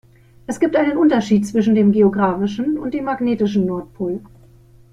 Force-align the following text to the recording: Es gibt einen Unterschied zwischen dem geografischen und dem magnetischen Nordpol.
Es 0.47 0.59
gibt 0.59 0.75
einen 0.75 0.97
Unterschied 0.97 1.45
zwischen 1.45 1.75
dem 1.75 1.91
geografischen 1.91 2.79
und 2.79 2.95
dem 2.95 3.05
magnetischen 3.05 3.67
Nordpol. 3.67 4.19